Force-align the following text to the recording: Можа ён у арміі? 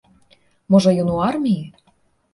Можа 0.75 0.95
ён 1.05 1.11
у 1.17 1.19
арміі? 1.29 1.63